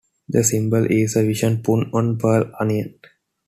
[0.29, 2.95] The symbol is a visual pun on pearl onion.